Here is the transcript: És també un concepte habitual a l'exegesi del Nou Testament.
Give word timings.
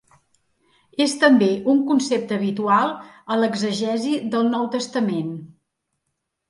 És 1.05 1.13
també 1.23 1.49
un 1.75 1.83
concepte 1.91 2.39
habitual 2.39 2.97
a 3.35 3.39
l'exegesi 3.43 4.19
del 4.37 4.53
Nou 4.57 4.69
Testament. 4.79 5.31